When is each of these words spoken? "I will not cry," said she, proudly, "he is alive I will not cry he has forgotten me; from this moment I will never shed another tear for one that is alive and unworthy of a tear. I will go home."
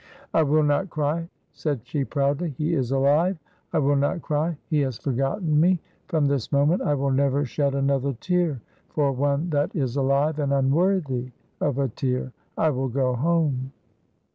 "I 0.33 0.41
will 0.41 0.63
not 0.63 0.89
cry," 0.89 1.29
said 1.53 1.81
she, 1.83 2.03
proudly, 2.03 2.55
"he 2.57 2.73
is 2.73 2.89
alive 2.89 3.37
I 3.71 3.77
will 3.77 3.95
not 3.95 4.23
cry 4.23 4.57
he 4.67 4.79
has 4.79 4.97
forgotten 4.97 5.59
me; 5.61 5.79
from 6.07 6.25
this 6.25 6.51
moment 6.51 6.81
I 6.81 6.95
will 6.95 7.11
never 7.11 7.45
shed 7.45 7.75
another 7.75 8.13
tear 8.13 8.61
for 8.89 9.11
one 9.11 9.51
that 9.51 9.75
is 9.75 9.97
alive 9.97 10.39
and 10.39 10.53
unworthy 10.53 11.29
of 11.59 11.77
a 11.77 11.87
tear. 11.87 12.31
I 12.57 12.71
will 12.71 12.87
go 12.89 13.13
home." 13.13 13.73